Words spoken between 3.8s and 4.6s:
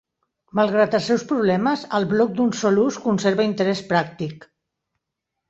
pràctic.